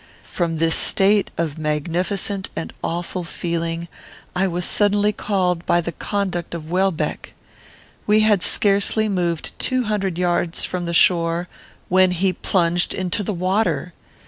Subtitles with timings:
[0.23, 3.87] From this state of magnificent and awful feeling
[4.35, 7.35] I was suddenly called by the conduct of Welbeck.
[8.07, 11.47] We had scarcely moved two hundred yards from the shore,
[11.87, 13.93] when he plunged into the water.